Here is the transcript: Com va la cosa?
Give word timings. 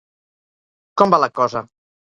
Com 1.03 1.15
va 1.17 1.23
la 1.27 1.31
cosa? 1.41 1.67